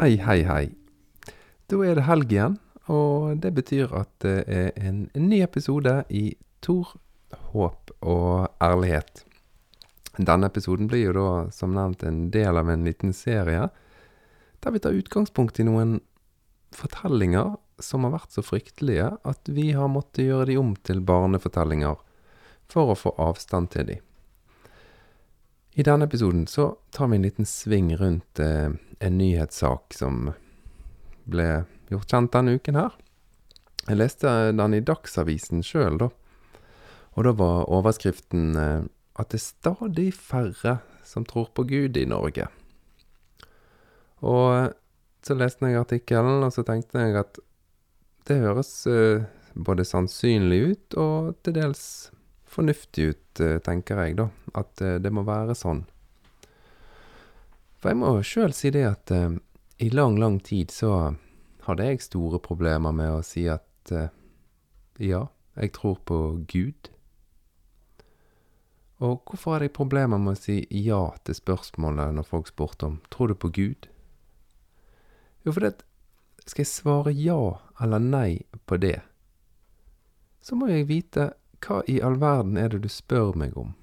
Hei, 0.00 0.14
hei, 0.16 0.38
hei. 0.48 0.70
Da 1.68 1.78
er 1.84 1.98
det 1.98 2.06
helg 2.06 2.30
igjen, 2.32 2.54
og 2.88 3.42
det 3.44 3.50
betyr 3.52 3.90
at 3.98 4.08
det 4.24 4.46
er 4.48 4.70
en, 4.80 5.02
ny 5.12 5.42
episode 5.44 5.92
i 6.08 6.22
Tor, 6.64 6.94
håp 7.50 7.92
og 8.00 8.46
ærlighet. 8.64 9.26
Denne 10.16 10.48
episoden 10.48 10.88
blir 10.88 11.10
jo 11.10 11.12
da, 11.18 11.26
som 11.52 11.76
nevnt, 11.76 12.06
en 12.08 12.30
del 12.32 12.56
av 12.56 12.72
en 12.72 12.88
liten 12.88 13.12
serie 13.12 13.68
der 14.64 14.72
vi 14.72 14.80
tar 14.80 14.96
utgangspunkt 14.96 15.60
i 15.60 15.68
noen 15.68 15.98
fortellinger 16.72 17.58
som 17.84 18.08
har 18.08 18.16
vært 18.16 18.32
så 18.32 18.46
fryktelige 18.46 19.12
at 19.20 19.52
vi 19.52 19.74
har 19.76 19.92
måttet 19.92 20.30
gjøre 20.30 20.48
de 20.48 20.62
om 20.64 20.72
til 20.80 21.04
barnefortellinger 21.04 22.00
for 22.72 22.94
å 22.94 22.96
få 22.96 23.18
avstand 23.20 23.74
til 23.76 23.92
de. 23.92 24.00
I 25.78 25.84
denne 25.86 26.08
episoden 26.08 26.46
så 26.50 26.72
tar 26.90 27.08
vi 27.10 27.16
en 27.16 27.22
liten 27.22 27.46
sving 27.46 27.92
rundt 27.96 28.40
eh, 28.42 28.70
en 28.98 29.18
nyhetssak 29.18 29.94
som 29.94 30.32
ble 31.30 31.64
gjort 31.90 32.10
kjent 32.10 32.32
denne 32.34 32.56
uken 32.58 32.78
her. 32.80 32.96
Jeg 33.86 33.98
leste 34.00 34.32
den 34.54 34.74
i 34.76 34.82
Dagsavisen 34.84 35.62
sjøl, 35.66 35.98
da. 36.02 36.10
Og 37.18 37.26
da 37.26 37.34
var 37.38 37.70
overskriften 37.70 38.56
eh, 38.58 38.82
at 39.20 39.32
det 39.32 39.40
er 39.40 39.46
stadig 39.46 40.08
færre 40.14 40.78
som 41.06 41.26
tror 41.26 41.50
på 41.54 41.64
Gud 41.70 41.96
i 41.98 42.06
Norge. 42.08 42.46
Og 44.26 44.46
eh, 44.56 44.70
så 45.26 45.36
leste 45.36 45.68
jeg 45.68 45.80
artikkelen, 45.80 46.44
og 46.46 46.52
så 46.54 46.64
tenkte 46.66 47.02
jeg 47.02 47.18
at 47.20 47.40
det 48.28 48.40
høres 48.42 48.72
eh, 48.90 49.26
både 49.54 49.84
sannsynlig 49.86 50.60
ut 50.70 50.98
og 51.00 51.36
til 51.44 51.56
dels 51.56 51.84
fornuftig 52.50 53.10
ut, 53.12 53.40
eh, 53.40 53.58
tenker 53.64 54.02
jeg, 54.04 54.18
da. 54.18 54.28
At 54.58 54.82
eh, 54.82 54.98
det 55.02 55.12
må 55.14 55.24
være 55.26 55.56
sånn. 55.58 55.84
For 57.80 57.92
jeg 57.92 58.00
må 58.02 58.12
sjøl 58.26 58.52
si 58.52 58.72
det 58.74 58.84
at 58.84 59.12
eh, 59.14 59.38
i 59.80 59.88
lang, 59.94 60.18
lang 60.20 60.40
tid 60.44 60.72
så 60.74 61.14
hadde 61.64 61.86
jeg 61.86 62.02
store 62.04 62.40
problemer 62.42 62.92
med 62.92 63.14
å 63.14 63.22
si 63.24 63.46
at 63.48 63.92
eh, 63.94 64.10
ja, 65.00 65.26
jeg 65.56 65.72
tror 65.76 66.00
på 66.04 66.18
Gud. 66.50 66.90
Og 69.00 69.22
hvorfor 69.24 69.56
hadde 69.56 69.70
jeg 69.70 69.78
problemer 69.78 70.20
med 70.20 70.36
å 70.36 70.40
si 70.40 70.58
ja 70.84 71.06
til 71.24 71.38
spørsmålet 71.38 72.12
når 72.18 72.28
folk 72.28 72.50
spurte 72.50 72.90
om 72.90 72.98
tror 73.08 73.32
du 73.32 73.38
på 73.40 73.48
Gud? 73.56 73.88
Jo, 75.46 75.54
fordi 75.54 75.70
at 75.72 75.84
skal 76.44 76.66
jeg 76.66 76.72
svare 76.74 77.14
ja 77.16 77.40
eller 77.80 78.02
nei 78.02 78.42
på 78.68 78.76
det, 78.80 78.98
så 80.44 80.56
må 80.56 80.68
jeg 80.68 80.88
vite 80.88 81.30
hva 81.66 81.82
i 81.86 82.00
all 82.02 82.16
verden 82.20 82.56
er 82.56 82.72
det 82.72 82.82
du 82.84 82.88
spør 82.88 83.36
meg 83.38 83.56
om? 83.58 83.74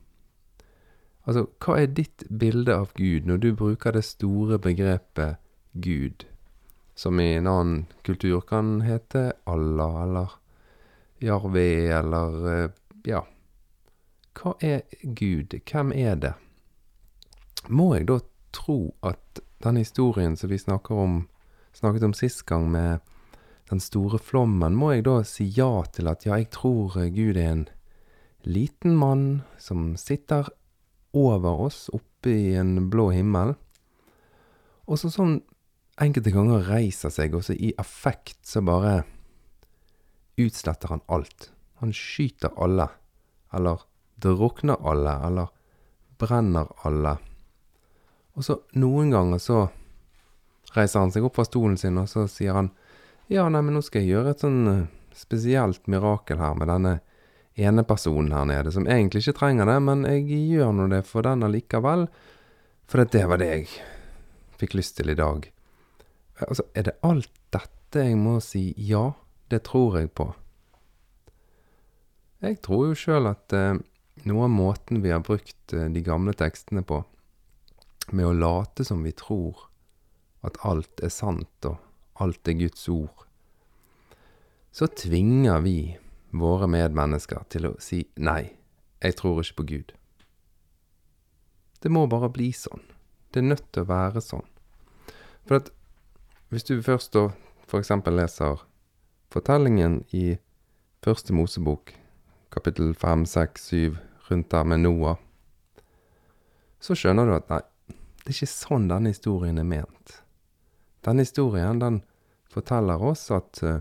Altså, 1.28 1.46
hva 1.60 1.82
er 1.82 1.92
ditt 1.92 2.24
bilde 2.30 2.74
av 2.74 2.94
Gud 2.96 3.28
når 3.28 3.44
du 3.44 3.50
bruker 3.60 3.94
det 3.94 4.06
store 4.08 4.60
begrepet 4.64 5.42
Gud, 5.74 6.26
som 6.96 7.20
i 7.20 7.34
en 7.36 7.50
annen 7.52 7.86
kultur 8.08 8.40
kan 8.48 8.80
hete 8.88 9.32
Allah 9.46 10.04
eller 10.06 10.38
Jarve 11.20 11.68
eller 11.98 12.48
eh, 12.54 12.70
ja. 13.10 13.24
Hva 14.38 14.54
er 14.62 14.84
Gud? 15.02 15.54
Hvem 15.66 15.92
er 15.92 16.16
det? 16.22 16.34
Må 17.68 17.94
jeg 17.96 18.08
da 18.08 18.20
tro 18.54 18.94
at 19.06 19.42
den 19.66 19.80
historien 19.82 20.38
som 20.38 20.50
vi 20.50 20.60
om, 20.90 21.28
snakket 21.74 22.04
om 22.04 22.14
sist 22.14 22.46
gang, 22.46 22.72
med 22.72 23.00
den 23.68 23.82
store 23.84 24.20
flommen, 24.20 24.78
må 24.78 24.94
jeg 24.94 25.06
da 25.08 25.20
si 25.28 25.48
ja 25.58 25.84
til 25.92 26.08
at 26.12 26.26
ja, 26.26 26.38
jeg 26.40 26.52
tror 26.56 26.96
Gud 27.14 27.38
er 27.38 27.52
en 27.52 27.66
liten 28.48 28.96
mann 28.96 29.44
som 29.60 29.96
sitter 30.00 30.48
over 31.18 31.66
oss 31.68 31.88
oppe 31.96 32.32
i 32.32 32.56
en 32.60 32.90
blå 32.92 33.10
himmel, 33.12 33.56
og 34.88 35.00
så 35.02 35.12
sånn 35.12 35.42
enkelte 36.00 36.32
ganger 36.32 36.68
reiser 36.70 37.12
seg, 37.12 37.36
og 37.36 37.44
så 37.44 37.58
i 37.58 37.74
affekt 37.82 38.40
så 38.48 38.62
bare 38.64 39.02
utsletter 40.38 40.94
han 40.94 41.04
alt. 41.12 41.50
Han 41.82 41.94
skyter 41.94 42.54
alle, 42.62 42.88
eller 43.54 43.84
drukner 44.22 44.80
alle, 44.86 45.18
eller 45.28 45.52
brenner 46.22 46.70
alle. 46.88 47.18
Og 48.38 48.46
så 48.46 48.60
noen 48.78 49.12
ganger 49.14 49.42
så 49.42 49.60
reiser 50.76 51.02
han 51.02 51.14
seg 51.14 51.26
opp 51.26 51.38
fra 51.40 51.48
stolen 51.48 51.78
sin, 51.80 51.98
og 51.98 52.10
så 52.12 52.28
sier 52.30 52.58
han 52.58 52.72
ja, 53.28 53.50
nei, 53.50 53.62
men 53.62 53.76
nå 53.76 53.84
skal 53.84 54.04
jeg 54.04 54.16
gjøre 54.16 54.34
et 54.34 54.44
sånn 54.44 54.72
eh, 54.72 54.88
spesielt 55.18 55.88
mirakel 55.92 56.40
her 56.40 56.56
med 56.56 56.70
denne 56.72 56.94
ene 57.58 57.84
personen 57.88 58.32
her 58.36 58.46
nede, 58.48 58.72
som 58.72 58.88
egentlig 58.88 59.26
ikke 59.26 59.40
trenger 59.40 59.68
det, 59.68 59.78
men 59.84 60.06
jeg 60.06 60.26
gjør 60.54 60.74
nå 60.78 60.88
det 60.94 61.04
for 61.10 61.26
den 61.26 61.44
allikevel, 61.48 62.06
for 62.88 63.04
det 63.04 63.24
var 63.28 63.42
det 63.42 63.50
jeg 63.50 63.70
fikk 64.62 64.78
lyst 64.78 64.98
til 65.00 65.12
i 65.12 65.18
dag. 65.18 65.50
Altså, 66.46 66.68
er 66.78 66.88
det 66.88 67.00
alt 67.08 67.34
dette 67.54 68.04
jeg 68.06 68.18
må 68.20 68.38
si 68.44 68.70
ja, 68.78 69.10
det 69.50 69.64
tror 69.68 69.98
jeg 70.00 70.14
på? 70.14 70.30
Jeg 72.46 72.60
tror 72.62 72.92
jo 72.92 72.98
sjøl 72.98 73.32
at 73.32 73.54
eh, 73.58 73.80
noe 74.30 74.46
av 74.46 74.54
måten 74.54 75.02
vi 75.02 75.10
har 75.10 75.26
brukt 75.26 75.74
eh, 75.74 75.90
de 75.90 76.04
gamle 76.06 76.36
tekstene 76.38 76.86
på, 76.86 77.02
med 78.14 78.30
å 78.30 78.36
late 78.38 78.86
som 78.86 79.02
vi 79.04 79.12
tror 79.18 79.66
at 80.46 80.60
alt 80.68 81.02
er 81.04 81.12
sant 81.12 81.68
og 81.68 81.82
alt 82.24 82.48
er 82.48 82.58
Guds 82.60 82.88
ord, 82.90 83.26
så 84.72 84.88
tvinger 84.88 85.62
vi 85.66 85.98
våre 86.38 86.68
medmennesker 86.70 87.46
til 87.50 87.70
å 87.70 87.76
si 87.82 88.04
nei, 88.22 88.54
jeg 89.02 89.18
tror 89.18 89.42
ikke 89.42 89.62
på 89.62 89.68
Gud. 89.72 89.94
Det 91.82 91.92
må 91.94 92.08
bare 92.10 92.30
bli 92.34 92.50
sånn. 92.56 92.84
Det 93.32 93.42
er 93.42 93.52
nødt 93.52 93.68
til 93.72 93.86
å 93.86 93.90
være 93.90 94.22
sånn. 94.24 94.46
For 95.46 95.62
at 95.62 95.72
hvis 96.50 96.66
du 96.68 96.80
først 96.82 97.14
da 97.14 97.30
eksempel 97.78 98.18
leser 98.18 98.64
fortellingen 99.34 100.02
i 100.16 100.38
Første 101.06 101.32
Mosebok, 101.32 101.94
kapittel 102.52 102.94
fem, 102.98 103.24
seks, 103.30 103.68
syv, 103.70 104.00
rundt 104.28 104.50
der 104.52 104.66
med 104.68 104.82
Noah, 104.82 105.20
så 106.84 106.98
skjønner 106.98 107.30
du 107.30 107.36
at 107.38 107.52
nei, 107.52 107.62
det 108.24 108.34
er 108.34 108.36
ikke 108.36 108.50
sånn 108.52 108.90
denne 108.90 109.14
historien 109.14 109.62
er 109.62 109.68
ment. 109.68 110.18
Denne 111.08 111.24
historien, 111.24 111.80
den 111.80 112.02
forteller 112.52 113.00
oss 113.00 113.30
at 113.32 113.62
uh, 113.64 113.80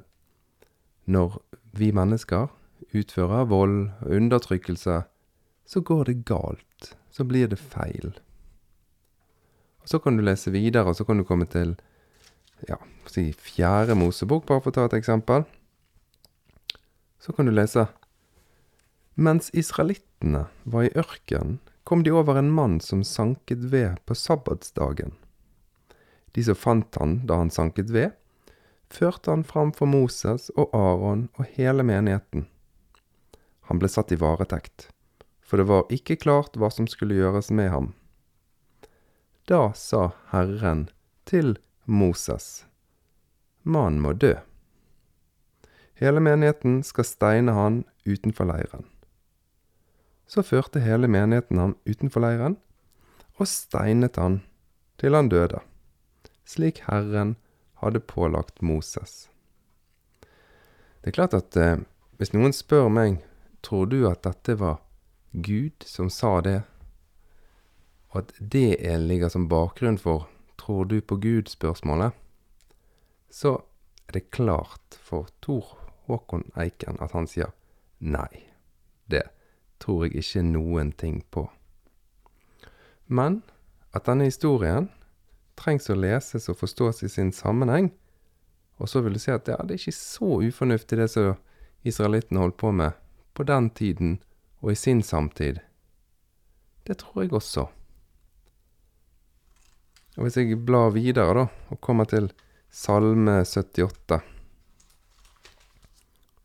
når 1.10 1.40
vi 1.74 1.90
mennesker 1.90 2.52
utfører 2.94 3.48
vold 3.50 3.90
og 4.04 4.14
undertrykkelse, 4.14 5.00
så 5.66 5.80
går 5.80 6.04
det 6.06 6.24
galt. 6.28 6.94
Så 7.10 7.24
blir 7.26 7.50
det 7.50 7.58
feil. 7.58 8.14
Og 9.82 9.88
Så 9.88 9.98
kan 9.98 10.16
du 10.16 10.22
lese 10.22 10.50
videre, 10.50 10.86
og 10.86 10.96
så 10.96 11.04
kan 11.04 11.18
du 11.18 11.24
komme 11.24 11.46
til 11.50 11.74
ja, 12.68 12.78
si 13.10 13.32
fjerde 13.32 13.94
Mosebok, 13.98 14.46
bare 14.46 14.62
for 14.62 14.70
å 14.70 14.76
ta 14.76 14.86
et 14.86 14.98
eksempel. 15.00 15.44
Så 17.18 17.34
kan 17.34 17.46
du 17.46 17.54
lese 17.54 17.88
Mens 19.16 19.48
israelittene 19.50 20.46
var 20.64 20.86
i 20.86 20.92
ørkenen, 20.94 21.58
kom 21.84 22.02
de 22.04 22.12
over 22.12 22.36
en 22.36 22.50
mann 22.52 22.80
som 22.80 23.02
sanket 23.02 23.72
ved 23.72 23.96
på 24.04 24.14
sabbatsdagen. 24.14 25.14
De 26.36 26.44
som 26.44 26.54
fant 26.54 26.98
han 27.00 27.22
da 27.26 27.38
han 27.40 27.50
sanket 27.50 27.88
ved, 27.90 28.12
førte 28.92 29.32
han 29.32 29.44
fram 29.44 29.70
for 29.72 29.88
Moses 29.88 30.50
og 30.52 30.74
Aron 30.76 31.30
og 31.40 31.46
hele 31.56 31.80
menigheten. 31.86 32.44
Han 33.70 33.80
ble 33.80 33.88
satt 33.88 34.12
i 34.12 34.18
varetekt, 34.20 34.90
for 35.40 35.56
det 35.56 35.64
var 35.70 35.88
ikke 35.88 36.18
klart 36.20 36.58
hva 36.60 36.68
som 36.70 36.84
skulle 36.90 37.16
gjøres 37.16 37.48
med 37.48 37.70
ham. 37.72 37.94
Da 39.48 39.70
sa 39.72 40.10
Herren 40.32 40.90
til 41.24 41.56
Moses, 41.86 42.66
Mannen 43.62 44.02
må 44.04 44.12
dø. 44.12 44.34
Hele 45.96 46.20
menigheten 46.20 46.82
skal 46.84 47.08
steine 47.08 47.54
han 47.56 47.80
utenfor 48.04 48.50
leiren. 48.50 48.84
Så 50.28 50.44
førte 50.44 50.82
hele 50.84 51.08
menigheten 51.08 51.58
ham 51.62 51.74
utenfor 51.88 52.22
leiren, 52.26 52.58
og 53.40 53.48
steinet 53.48 54.20
han 54.20 54.42
til 55.00 55.16
han 55.16 55.32
døde, 55.32 55.62
slik 56.46 56.84
Herren 56.86 57.34
hadde 57.82 58.00
pålagt 58.00 58.62
Moses. 58.62 59.28
Det 61.00 61.12
er 61.12 61.18
klart 61.18 61.34
at 61.36 61.56
eh, 61.60 61.82
hvis 62.18 62.32
noen 62.34 62.54
spør 62.56 62.88
meg 62.90 63.20
tror 63.66 63.90
du 63.90 64.06
at 64.08 64.22
dette 64.24 64.56
var 64.58 64.80
Gud 65.32 65.84
som 65.84 66.08
sa 66.10 66.38
det, 66.40 66.60
og 68.14 68.22
at 68.22 68.32
det 68.40 68.78
ligger 69.02 69.28
som 69.28 69.48
bakgrunn 69.50 69.98
for 70.00 70.28
tror 70.56 70.86
du 70.88 71.00
på 71.00 71.18
Gud-spørsmålet, 71.20 72.14
så 73.30 73.58
er 74.08 74.16
det 74.16 74.30
klart 74.30 74.96
for 75.02 75.28
Tor 75.44 75.76
Håkon 76.06 76.46
Eiken 76.56 76.96
at 77.02 77.12
han 77.12 77.26
sier 77.28 77.52
nei. 77.98 78.46
Det 79.10 79.26
tror 79.82 80.06
jeg 80.06 80.22
ikke 80.22 80.42
noen 80.46 80.92
ting 80.96 81.20
på. 81.30 81.44
Men 83.06 83.42
at 83.92 84.06
denne 84.08 84.30
historien 84.30 84.88
trengs 85.56 85.90
å 85.90 85.96
leses 85.98 86.48
og 86.52 86.58
forstås 86.60 87.02
i 87.06 87.10
sin 87.12 87.32
sammenheng. 87.32 87.90
Og 88.76 88.90
så 88.92 89.00
vil 89.04 89.16
du 89.16 89.20
si 89.22 89.32
at 89.32 89.48
ja, 89.48 89.56
det 89.64 89.76
er 89.76 89.80
ikke 89.80 89.96
så 89.96 90.40
ufornuftig 90.44 90.98
det 91.00 91.08
som 91.12 91.36
israelittene 91.86 92.42
holdt 92.42 92.58
på 92.60 92.72
med 92.76 92.96
på 93.36 93.44
den 93.48 93.70
tiden 93.70 94.18
og 94.60 94.72
i 94.72 94.78
sin 94.78 95.02
samtid. 95.04 95.60
Det 96.86 96.98
tror 97.02 97.24
jeg 97.24 97.32
også. 97.36 97.66
Og 100.16 100.24
hvis 100.24 100.38
jeg 100.40 100.56
blar 100.64 100.94
videre, 100.94 101.34
da, 101.36 101.46
og 101.72 101.80
kommer 101.84 102.08
til 102.08 102.30
Salme 102.72 103.38
78 103.44 104.16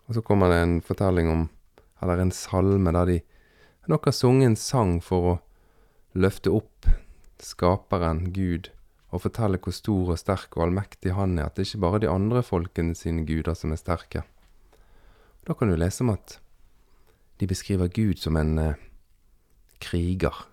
Og 0.07 0.15
så 0.15 0.21
kommer 0.23 0.51
det 0.51 0.59
en 0.61 0.75
fortelling 0.85 1.29
om 1.31 1.41
Eller 2.01 2.21
en 2.21 2.31
salme 2.31 2.91
der 2.91 3.05
de 3.09 3.17
nok 3.91 4.05
har 4.05 4.15
sunget 4.15 4.47
en 4.47 4.55
sang 4.55 4.91
for 5.03 5.27
å 5.27 5.39
løfte 6.13 6.51
opp 6.53 6.87
Skaperen, 7.41 8.29
Gud, 8.35 8.69
og 9.11 9.23
fortelle 9.25 9.59
hvor 9.59 9.75
stor 9.75 10.13
og 10.13 10.19
sterk 10.19 10.55
og 10.55 10.67
allmektig 10.67 11.13
Han 11.17 11.37
er. 11.37 11.49
At 11.49 11.57
det 11.57 11.67
ikke 11.67 11.83
bare 11.83 11.99
er 11.99 12.05
de 12.05 12.09
andre 12.09 12.43
folkene 12.43 12.95
sine 12.95 13.25
guder 13.27 13.53
som 13.53 13.71
er 13.71 13.79
sterke. 13.79 14.23
Da 15.47 15.53
kan 15.53 15.67
du 15.69 15.75
lese 15.75 16.03
om 16.03 16.13
at 16.13 16.39
de 17.41 17.47
beskriver 17.47 17.89
Gud 17.89 18.21
som 18.21 18.37
en 18.37 18.57
eh, 18.59 18.79
kriger. 19.81 20.47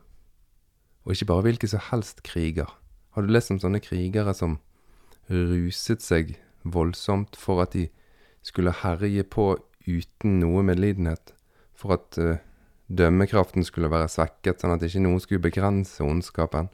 Og 1.04 1.12
ikke 1.12 1.28
bare 1.28 1.44
hvilken 1.46 1.68
som 1.68 1.84
helst 1.90 2.22
kriger. 2.22 2.70
Har 3.14 3.22
du 3.22 3.28
lest 3.28 3.52
om 3.52 3.60
sånne 3.60 3.80
krigere 3.84 4.34
som 4.34 4.58
ruset 5.28 6.02
seg 6.02 6.34
voldsomt 6.64 7.36
for 7.36 7.62
at 7.62 7.76
de 7.76 7.88
skulle 8.42 8.72
herje 8.72 9.22
på 9.24 9.54
uten 9.86 10.40
noe 10.40 10.64
medlidenhet? 10.64 11.34
For 11.76 11.94
at 11.94 12.18
eh, 12.18 12.40
dømmekraften 12.88 13.64
skulle 13.68 13.92
være 13.92 14.08
svekket, 14.10 14.60
sånn 14.60 14.74
at 14.74 14.82
ikke 14.82 15.04
noen 15.04 15.20
skulle 15.22 15.44
begrense 15.44 16.02
ondskapen? 16.02 16.72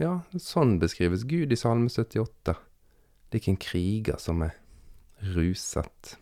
Ja, 0.00 0.22
sånn 0.40 0.78
beskrives 0.80 1.26
Gud 1.28 1.50
i 1.52 1.56
Salme 1.60 1.90
78. 1.92 2.54
Det 2.54 3.36
er 3.36 3.42
ikke 3.42 3.52
en 3.52 3.60
kriger 3.60 4.16
som 4.22 4.40
er 4.46 4.54
ruset. 5.34 6.14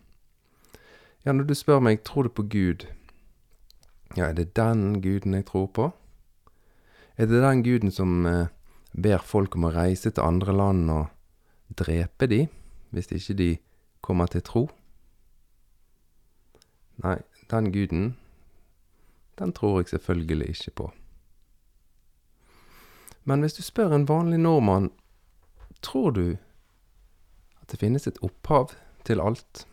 Ja, 1.23 1.31
når 1.31 1.47
du 1.47 1.55
spør 1.55 1.79
meg 1.87 2.03
tror 2.03 2.27
du 2.27 2.33
på 2.35 2.43
Gud, 2.51 2.89
ja, 4.17 4.33
er 4.33 4.35
det 4.35 4.57
den 4.59 4.99
guden 5.05 5.39
jeg 5.39 5.47
tror 5.47 5.71
på? 5.71 5.87
Er 7.15 7.31
det 7.31 7.39
den 7.45 7.63
guden 7.63 7.95
som 7.95 8.27
eh, 8.27 8.51
ber 8.99 9.23
folk 9.23 9.55
om 9.55 9.69
å 9.69 9.75
reise 9.77 10.11
til 10.11 10.27
andre 10.27 10.59
land 10.59 10.91
og 10.91 11.79
drepe 11.79 12.27
de, 12.27 12.49
hvis 12.91 13.13
ikke 13.15 13.39
de 13.39 13.51
kommer 14.03 14.27
til 14.27 14.43
tro? 14.43 14.69
Nei, 17.05 17.21
den 17.47 17.71
guden, 17.71 18.17
den 19.39 19.55
tror 19.55 19.85
jeg 19.85 19.95
selvfølgelig 19.95 20.57
ikke 20.57 20.81
på. 20.83 20.95
Men 23.29 23.45
hvis 23.45 23.59
du 23.59 23.63
spør 23.63 23.93
en 23.93 24.09
vanlig 24.09 24.39
nordmann, 24.41 24.89
tror 25.85 26.15
du 26.17 26.27
at 27.61 27.69
det 27.69 27.81
finnes 27.83 28.09
et 28.09 28.21
opphav 28.25 28.73
til 29.05 29.21
alt? 29.21 29.67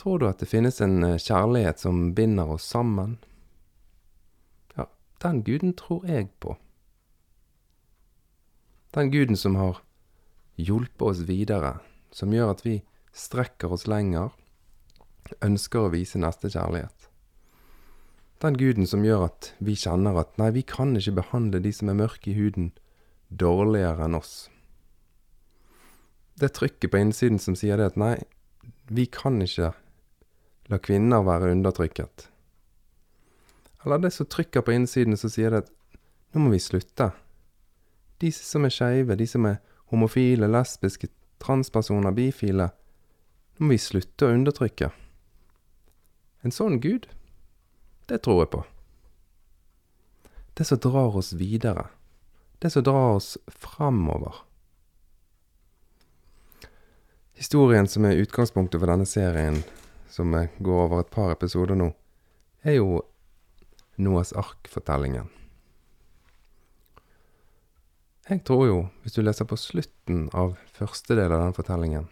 Tror 0.00 0.18
du 0.18 0.26
at 0.28 0.40
det 0.40 0.48
finnes 0.48 0.80
en 0.80 1.04
eh, 1.04 1.20
kjærlighet 1.20 1.84
som 1.84 2.14
binder 2.16 2.48
oss 2.56 2.64
sammen? 2.72 3.18
Ja, 4.76 4.88
den 5.22 5.42
guden 5.44 5.76
tror 5.76 6.06
jeg 6.08 6.30
på. 6.40 6.56
Den 8.96 9.12
guden 9.12 9.36
som 9.36 9.58
har 9.60 9.82
hjulpet 10.56 11.08
oss 11.10 11.24
videre, 11.28 11.78
som 12.14 12.32
gjør 12.32 12.54
at 12.54 12.64
vi 12.64 12.78
strekker 13.12 13.72
oss 13.74 13.88
lenger, 13.90 14.32
ønsker 15.44 15.86
å 15.86 15.92
vise 15.92 16.20
nestekjærlighet. 16.22 17.03
Den 18.44 18.58
guden 18.60 18.84
som 18.84 19.04
gjør 19.06 19.30
at 19.30 19.54
vi 19.64 19.72
kjenner 19.78 20.18
at 20.20 20.34
nei, 20.36 20.50
vi 20.52 20.62
kan 20.68 20.92
ikke 20.98 21.16
behandle 21.16 21.62
de 21.64 21.70
som 21.72 21.88
er 21.88 21.96
mørke 21.96 22.28
i 22.28 22.36
huden, 22.36 22.74
dårligere 23.32 24.04
enn 24.04 24.18
oss. 24.18 24.34
Det 26.36 26.52
trykket 26.52 26.92
på 26.92 27.00
innsiden 27.00 27.40
som 27.40 27.56
sier 27.56 27.80
det 27.80 27.94
at 27.94 27.96
nei, 28.00 28.18
vi 28.92 29.06
kan 29.08 29.40
ikke 29.40 29.72
La 30.72 30.78
kvinner 30.80 31.20
være 31.20 31.50
undertrykket. 31.52 32.28
Eller 33.84 34.00
det 34.00 34.14
som 34.16 34.28
trykker 34.32 34.62
på 34.64 34.72
innsiden, 34.72 35.16
som 35.20 35.28
sier 35.28 35.52
det 35.52 35.66
at 35.66 35.72
nå 36.32 36.40
må 36.40 36.54
vi 36.54 36.60
slutte. 36.62 37.10
De 38.20 38.30
som 38.32 38.64
er 38.64 38.72
skeive, 38.72 39.16
de 39.20 39.26
som 39.28 39.44
er 39.44 39.58
homofile, 39.92 40.48
lesbiske, 40.48 41.10
transpersoner, 41.44 42.16
bifile, 42.16 42.70
nå 43.58 43.66
må 43.66 43.74
vi 43.74 43.82
slutte 43.84 44.24
å 44.24 44.32
undertrykke. 44.38 44.88
En 46.48 46.54
sånn 46.54 46.80
Gud, 46.80 47.10
det 48.06 48.20
tror 48.24 48.42
jeg 48.42 48.50
på. 48.54 48.64
Det 50.54 50.64
som 50.64 50.78
drar 50.78 51.16
oss 51.16 51.32
videre. 51.32 51.86
Det 52.58 52.70
som 52.70 52.82
drar 52.82 53.16
oss 53.16 53.38
framover. 53.46 54.34
Historien 57.34 57.88
som 57.88 58.04
er 58.06 58.20
utgangspunktet 58.22 58.78
for 58.78 58.90
denne 58.92 59.06
serien, 59.08 59.62
som 60.06 60.30
går 60.58 60.84
over 60.86 61.02
et 61.02 61.10
par 61.10 61.32
episoder 61.34 61.74
nå, 61.78 61.90
er 62.62 62.78
jo 62.78 63.02
Noas 63.98 64.32
ark-fortellingen. 64.34 65.28
Jeg 68.24 68.40
tror 68.48 68.62
jo, 68.66 68.76
hvis 69.02 69.14
du 69.14 69.20
leser 69.22 69.46
på 69.46 69.58
slutten 69.60 70.28
av 70.32 70.54
første 70.72 71.14
del 71.18 71.34
av 71.34 71.42
den 71.44 71.54
fortellingen, 71.54 72.06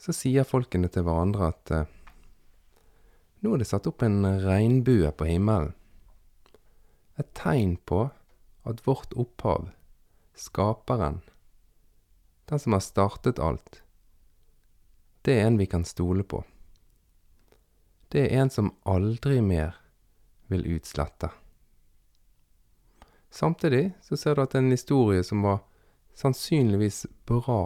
så 0.00 0.14
sier 0.16 0.48
folkene 0.48 0.88
til 0.88 1.04
hverandre 1.04 1.50
at 1.52 1.72
eh, 1.76 1.90
nå 3.40 3.54
er 3.54 3.62
det 3.62 3.68
satt 3.70 3.88
opp 3.90 4.04
en 4.04 4.22
regnbue 4.44 5.10
på 5.16 5.28
himmelen. 5.28 5.74
Et 7.20 7.28
tegn 7.36 7.76
på 7.88 8.06
at 8.68 8.86
vårt 8.86 9.12
opphav, 9.16 9.68
skaperen, 10.36 11.20
den 12.48 12.60
som 12.60 12.76
har 12.76 12.84
startet 12.84 13.40
alt, 13.42 13.82
det 15.22 15.36
er 15.36 15.50
en 15.50 15.60
vi 15.60 15.68
kan 15.68 15.84
stole 15.84 16.24
på 16.24 16.44
det 18.10 18.26
er 18.26 18.40
en 18.42 18.50
som 18.50 18.72
aldri 18.82 19.38
mer 19.40 19.76
vil 20.46 20.66
utslette. 20.66 21.30
Samtidig 23.30 23.92
så 24.02 24.16
ser 24.16 24.34
du 24.34 24.42
at 24.42 24.50
det 24.50 24.58
er 24.58 24.64
en 24.64 24.74
historie 24.74 25.22
som 25.24 25.44
var 25.46 25.60
sannsynligvis 26.18 27.04
bra 27.30 27.60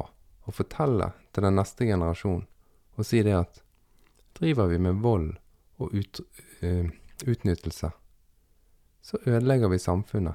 å 0.44 0.52
fortelle 0.52 1.14
til 1.32 1.46
den 1.46 1.56
neste 1.56 1.88
generasjon, 1.88 2.44
og 2.94 3.08
si 3.08 3.22
det 3.24 3.38
at 3.38 3.62
driver 4.36 4.68
vi 4.68 4.82
med 4.84 5.00
vold 5.00 5.32
og 5.78 5.94
ut, 5.94 6.20
uh, 6.62 6.86
utnyttelse, 7.26 7.90
så 9.04 9.18
ødelegger 9.26 9.68
vi 9.68 9.78
samfunnet. 9.78 10.34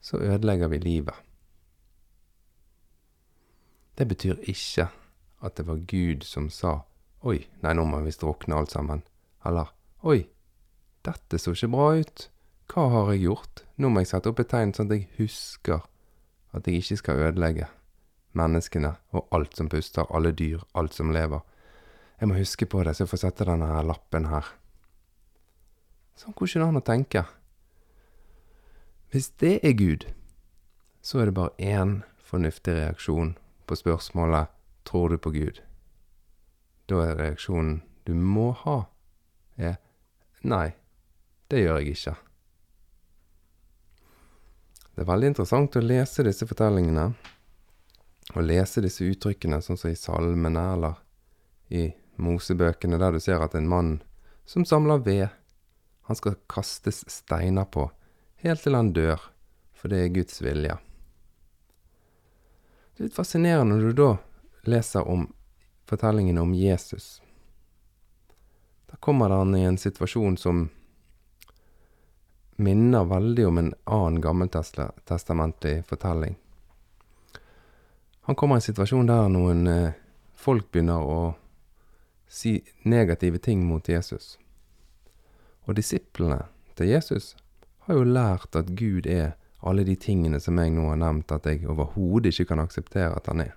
Så 0.00 0.20
ødelegger 0.22 0.68
vi 0.68 0.78
livet. 0.78 1.14
Det 3.98 4.08
betyr 4.08 4.36
ikke 4.42 4.88
at 5.42 5.56
det 5.56 5.66
var 5.66 5.80
Gud 5.88 6.22
som 6.22 6.50
sa 6.50 6.78
oi, 7.26 7.40
nei, 7.62 7.72
nå 7.74 7.84
må 7.88 8.00
vi 8.04 8.12
drukne 8.14 8.54
alt 8.54 8.70
sammen. 8.70 9.02
Eller 9.46 9.72
Oi, 10.06 10.26
dette 11.02 11.38
så 11.40 11.54
ikke 11.56 11.72
bra 11.72 11.86
ut. 11.98 12.28
Hva 12.70 12.84
har 12.92 13.08
jeg 13.14 13.24
gjort? 13.24 13.64
Nå 13.80 13.88
må 13.90 14.02
jeg 14.02 14.10
sette 14.12 14.30
opp 14.30 14.42
et 14.42 14.50
tegn 14.52 14.74
sånn 14.76 14.90
at 14.90 14.98
jeg 14.98 15.08
husker 15.16 15.86
at 16.54 16.68
jeg 16.68 16.82
ikke 16.82 16.98
skal 17.00 17.22
ødelegge 17.26 17.66
menneskene 18.36 18.92
og 19.16 19.26
alt 19.34 19.56
som 19.56 19.70
puster, 19.72 20.06
alle 20.14 20.34
dyr, 20.36 20.62
alt 20.76 20.94
som 20.94 21.10
lever. 21.14 21.42
Jeg 22.20 22.30
må 22.30 22.38
huske 22.38 22.68
på 22.68 22.82
det, 22.84 22.94
så 22.96 23.04
jeg 23.04 23.12
får 23.12 23.22
sette 23.24 23.48
denne 23.48 23.82
lappen 23.88 24.28
her. 24.30 24.52
Sånn 26.16 26.34
går 26.36 26.48
ikke 26.48 26.62
det 26.62 26.68
an 26.68 26.80
å 26.80 26.84
tenke. 26.84 27.24
Hvis 29.12 29.30
det 29.40 29.58
er 29.62 29.76
Gud, 29.78 30.06
så 31.04 31.20
er 31.20 31.28
det 31.28 31.36
bare 31.36 31.54
én 31.62 32.00
fornuftig 32.26 32.74
reaksjon 32.74 33.34
på 33.68 33.78
spørsmålet 33.78 34.50
tror 34.88 35.12
du 35.12 35.18
på 35.22 35.30
Gud. 35.34 35.60
Da 36.90 37.02
er 37.04 37.18
reaksjonen 37.20 37.82
du 38.06 38.14
må 38.14 38.52
ha 38.64 38.84
er 39.56 39.78
nei, 40.46 40.74
det 41.50 41.62
gjør 41.62 41.80
jeg 41.80 41.96
ikke. 41.96 42.14
Det 44.96 45.02
er 45.02 45.08
veldig 45.10 45.30
interessant 45.32 45.76
å 45.76 45.84
lese 45.84 46.24
disse 46.24 46.46
fortellingene, 46.48 47.10
og 48.34 48.46
lese 48.46 48.82
disse 48.84 49.04
uttrykkene, 49.06 49.58
sånn 49.62 49.78
som 49.78 49.90
i 49.90 49.98
salmene 49.98 50.62
eller 50.74 51.00
i 51.68 51.88
Mosebøkene, 52.22 52.98
der 52.98 53.12
du 53.16 53.20
ser 53.20 53.42
at 53.44 53.54
en 53.58 53.68
mann 53.68 53.90
som 54.48 54.64
samler 54.64 55.02
ved, 55.04 55.26
han 56.06 56.16
skal 56.16 56.34
kastes 56.46 57.04
steiner 57.10 57.64
på, 57.64 57.90
helt 58.36 58.62
til 58.62 58.74
han 58.78 58.92
dør, 58.94 59.20
for 59.74 59.90
det 59.90 60.04
er 60.04 60.14
Guds 60.14 60.38
vilje. 60.42 60.76
Det 62.94 63.02
er 63.02 63.08
litt 63.08 63.16
fascinerende 63.16 63.76
når 63.76 63.90
du 63.90 63.98
da 63.98 64.10
leser 64.70 65.08
om 65.08 65.26
fortellingen 65.90 66.38
om 66.38 66.54
Jesus. 66.54 67.20
Da 68.86 68.96
kommer 68.96 69.34
han 69.34 69.54
i 69.58 69.64
en 69.66 69.78
situasjon 69.78 70.38
som 70.38 70.68
minner 72.56 73.04
veldig 73.04 73.46
om 73.46 73.58
en 73.58 73.74
annen 73.84 74.20
gammeltestamentlig 74.20 75.84
fortelling. 75.90 76.38
Han 78.20 78.34
kommer 78.34 78.56
i 78.56 78.62
en 78.62 78.68
situasjon 78.70 79.10
der 79.10 79.28
noen 79.28 79.66
eh, 79.66 79.98
folk 80.34 80.70
begynner 80.70 81.02
å 81.02 81.20
si 82.26 82.60
negative 82.82 83.38
ting 83.38 83.66
mot 83.66 83.88
Jesus. 83.88 84.38
Og 85.66 85.76
disiplene 85.78 86.44
til 86.78 86.92
Jesus 86.92 87.34
har 87.86 87.98
jo 87.98 88.06
lært 88.06 88.56
at 88.58 88.72
Gud 88.78 89.06
er 89.10 89.34
alle 89.66 89.84
de 89.86 89.96
tingene 89.98 90.38
som 90.42 90.58
jeg 90.60 90.72
nå 90.74 90.88
har 90.90 90.98
nevnt 91.00 91.32
at 91.34 91.46
jeg 91.48 91.66
overhodet 91.66 92.32
ikke 92.32 92.52
kan 92.52 92.62
akseptere 92.62 93.14
at 93.16 93.26
han 93.30 93.42
er. 93.48 93.54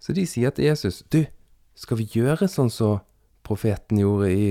Så 0.00 0.12
de 0.16 0.26
sier 0.28 0.52
til 0.52 0.68
Jesus, 0.68 1.02
du, 1.08 1.24
skal 1.74 1.98
vi 1.98 2.08
gjøre 2.12 2.48
sånn 2.48 2.70
som 2.70 3.00
profeten 3.44 4.00
gjorde 4.00 4.30
i 4.32 4.48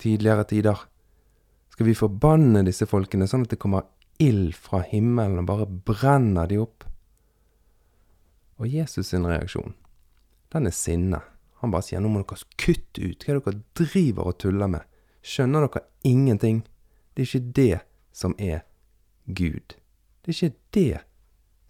tidligere 0.00 0.46
tider. 0.48 0.80
Skal 1.72 1.88
vi 1.88 1.96
forbanne 1.98 2.64
disse 2.66 2.88
folkene 2.88 3.28
sånn 3.30 3.44
at 3.46 3.52
det 3.54 3.60
kommer 3.62 3.86
ild 4.22 4.54
fra 4.56 4.82
himmelen 4.86 5.42
og 5.42 5.48
bare 5.48 5.68
brenner 5.68 6.48
de 6.50 6.60
opp. 6.62 6.86
Og 8.60 8.70
Jesus 8.70 9.10
sin 9.10 9.26
reaksjon, 9.26 9.74
den 10.54 10.70
er 10.70 10.76
sinne. 10.76 11.20
Han 11.60 11.72
bare 11.72 11.86
sier 11.86 12.02
nå 12.02 12.10
må 12.12 12.22
dere 12.22 12.50
kutte 12.60 13.02
ut, 13.02 13.24
hva 13.24 13.34
er 13.34 13.40
dere 13.40 13.62
driver 13.80 14.30
og 14.30 14.38
tuller 14.42 14.70
med? 14.70 14.84
Skjønner 15.24 15.64
dere 15.64 15.86
ingenting? 16.04 16.60
Det 17.14 17.24
er 17.24 17.28
ikke 17.30 17.52
det 17.56 17.78
som 18.12 18.34
er 18.38 18.60
Gud. 19.24 19.76
Det 20.22 20.34
er 20.34 20.36
ikke 20.36 20.56
det 20.76 21.00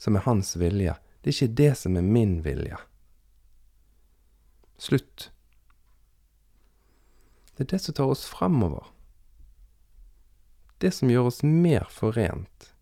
som 0.00 0.18
er 0.18 0.26
hans 0.26 0.56
vilje. 0.58 0.96
Det 1.22 1.30
er 1.30 1.36
ikke 1.36 1.56
det 1.60 1.70
som 1.78 1.96
er 1.96 2.02
min 2.02 2.40
vilje. 2.42 2.80
Slutt. 4.76 5.30
Det 7.54 7.64
er 7.64 7.70
det 7.76 7.82
som 7.84 7.94
tar 7.94 8.10
oss 8.10 8.26
fremover. 8.26 8.90
Det 10.82 10.90
som 10.90 11.08
gjør 11.08 11.30
oss 11.30 11.42
mer 11.46 11.86
forent. 11.94 12.74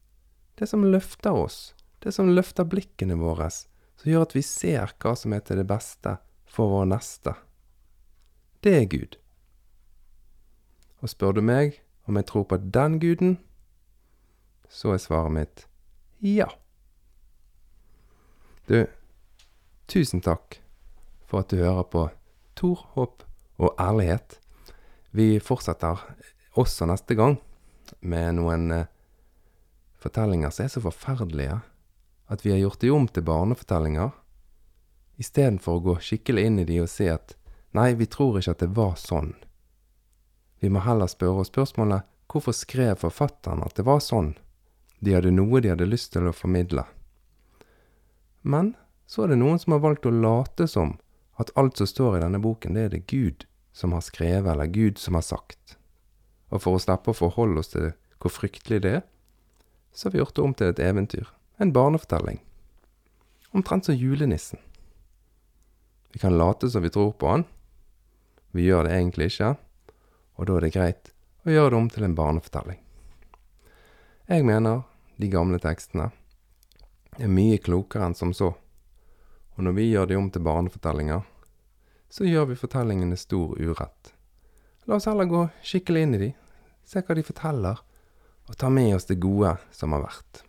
Det 0.57 0.67
som 0.67 0.89
løfter 0.89 1.37
oss. 1.37 1.75
Det 2.03 2.15
som 2.17 2.33
løfter 2.33 2.67
blikkene 2.67 3.15
våre, 3.21 3.51
som 3.53 4.09
gjør 4.11 4.25
at 4.27 4.35
vi 4.35 4.43
ser 4.43 4.97
hva 4.99 5.13
som 5.15 5.37
er 5.37 5.45
til 5.47 5.61
det 5.61 5.69
beste 5.69 6.17
for 6.51 6.73
vår 6.73 6.89
neste. 6.97 7.37
Det 8.65 8.75
er 8.81 8.89
Gud. 8.91 9.22
Og 11.03 11.11
spør 11.11 11.37
du 11.37 11.43
meg 11.45 11.81
om 12.07 12.19
jeg 12.19 12.29
tror 12.31 12.47
på 12.49 12.59
den 12.63 12.99
guden, 13.03 13.37
så 14.71 14.95
er 14.95 15.03
svaret 15.03 15.35
mitt 15.35 15.65
ja. 16.23 16.47
Du, 18.71 18.87
tusen 19.91 20.23
takk 20.23 20.61
for 21.27 21.43
at 21.43 21.51
du 21.51 21.59
hører 21.59 21.83
på 21.91 22.07
Tor, 22.55 22.85
håp 22.95 23.25
og 23.59 23.75
ærlighet. 23.81 24.39
Vi 25.11 25.41
fortsetter 25.43 25.99
også 26.55 26.87
neste 26.87 27.17
gang 27.19 27.39
med 28.01 28.37
noen 28.39 28.71
eh, 28.77 28.91
fortellinger 30.03 30.53
som 30.55 30.67
er 30.67 30.73
så 30.75 30.83
forferdelige 30.85 31.59
at 32.33 32.45
vi 32.45 32.53
har 32.55 32.61
gjort 32.63 32.81
de 32.81 32.91
om 32.95 33.09
til 33.09 33.25
barnefortellinger, 33.27 34.13
istedenfor 35.21 35.79
å 35.79 35.85
gå 35.89 35.97
skikkelig 36.01 36.45
inn 36.49 36.61
i 36.63 36.69
de 36.69 36.79
og 36.85 36.91
si 36.91 37.09
at 37.13 37.35
nei, 37.77 37.93
vi 37.99 38.09
tror 38.09 38.39
ikke 38.39 38.55
at 38.55 38.63
det 38.63 38.71
var 38.77 38.95
sånn. 39.01 39.35
Vi 40.63 40.71
må 40.71 40.85
heller 40.87 41.11
spørre 41.11 41.43
oss 41.43 41.51
spørsmålet 41.51 42.07
hvorfor 42.31 42.55
skrev 42.55 42.95
forfatteren 43.03 43.65
at 43.67 43.75
det 43.77 43.85
var 43.85 43.99
sånn? 44.01 44.37
De 45.03 45.17
hadde 45.17 45.33
noe 45.35 45.61
de 45.61 45.73
hadde 45.73 45.89
lyst 45.91 46.13
til 46.15 46.29
å 46.31 46.35
formidle. 46.37 46.85
Men 48.47 48.77
så 49.11 49.25
er 49.25 49.33
det 49.33 49.41
noen 49.41 49.59
som 49.59 49.75
har 49.75 49.83
valgt 49.83 50.07
å 50.07 50.15
late 50.15 50.69
som 50.71 50.95
at 51.43 51.51
alt 51.59 51.81
som 51.81 51.89
står 51.91 52.17
i 52.17 52.23
denne 52.23 52.39
boken, 52.43 52.77
det 52.79 52.85
er 52.87 52.93
det 52.95 53.07
Gud 53.11 53.47
som 53.75 53.97
har 53.97 54.05
skrevet, 54.07 54.53
eller 54.53 54.71
Gud 54.71 55.03
som 55.03 55.19
har 55.19 55.27
sagt. 55.27 55.77
Og 56.55 56.63
for 56.63 56.79
å 56.79 56.83
slippe 56.83 57.11
å 57.11 57.19
forholde 57.19 57.65
oss 57.65 57.73
til 57.73 57.91
hvor 58.23 58.31
fryktelig 58.31 58.83
det 58.85 58.95
er, 59.01 59.03
så 59.93 60.07
har 60.07 60.15
vi 60.15 60.23
gjort 60.23 60.37
det 60.37 60.45
om 60.47 60.55
til 60.55 60.71
et 60.71 60.83
eventyr. 60.85 61.27
En 61.59 61.75
barnefortelling. 61.75 62.39
Omtrent 63.51 63.91
som 63.91 63.99
julenissen. 63.99 64.63
Vi 66.15 66.23
kan 66.23 66.39
late 66.39 66.71
som 66.71 66.85
vi 66.85 66.93
tror 66.93 67.13
på 67.19 67.29
han. 67.35 67.45
Vi 68.53 68.69
gjør 68.69 68.87
det 68.87 68.95
egentlig 68.95 69.33
ikke, 69.33 69.57
og 70.37 70.49
da 70.49 70.57
er 70.57 70.67
det 70.67 70.73
greit 70.75 71.13
å 71.47 71.53
gjøre 71.53 71.75
det 71.75 71.79
om 71.81 71.91
til 71.91 72.07
en 72.07 72.17
barnefortelling. 72.17 72.81
Jeg 74.31 74.47
mener 74.47 74.85
de 75.21 75.29
gamle 75.33 75.59
tekstene 75.63 76.09
er 77.19 77.33
mye 77.33 77.59
klokere 77.61 78.09
enn 78.09 78.17
som 78.17 78.33
så, 78.37 78.53
og 79.53 79.67
når 79.67 79.77
vi 79.77 79.91
gjør 79.91 80.09
de 80.09 80.19
om 80.19 80.31
til 80.33 80.45
barnefortellinger, 80.47 81.25
så 82.13 82.29
gjør 82.29 82.51
vi 82.53 82.61
fortellingene 82.61 83.17
stor 83.17 83.57
urett. 83.61 84.13
La 84.89 84.97
oss 84.99 85.09
heller 85.09 85.29
gå 85.31 85.43
skikkelig 85.65 86.07
inn 86.07 86.17
i 86.17 86.23
de, 86.27 86.31
se 86.85 87.03
hva 87.05 87.17
de 87.17 87.27
forteller, 87.27 87.83
og 88.49 88.59
ta 88.59 88.73
med 88.73 88.97
oss 88.97 89.09
det 89.09 89.21
gode 89.23 89.55
som 89.73 89.95
har 89.97 90.05
vært. 90.09 90.43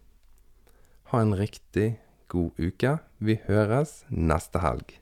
Ha 1.14 1.22
en 1.22 1.36
riktig 1.38 1.94
god 2.34 2.58
uke. 2.58 2.98
Vi 3.24 3.38
høres 3.46 4.02
neste 4.10 4.64
helg. 4.64 4.98